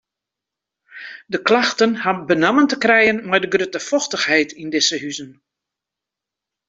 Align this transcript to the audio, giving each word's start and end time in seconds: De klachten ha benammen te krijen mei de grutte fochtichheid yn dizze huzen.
De 1.25 1.41
klachten 1.41 1.95
ha 1.97 2.23
benammen 2.29 2.67
te 2.69 2.77
krijen 2.83 3.17
mei 3.29 3.41
de 3.43 3.49
grutte 3.53 3.81
fochtichheid 3.89 4.49
yn 4.61 4.71
dizze 4.73 4.97
huzen. 5.03 5.31